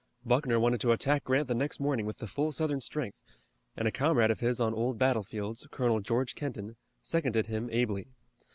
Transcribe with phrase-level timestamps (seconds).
[0.25, 3.21] Buckner wanted to attack Grant the next morning with the full Southern strength,
[3.77, 8.07] and a comrade of his on old battlefields, Colonel George Kenton, seconded him ably.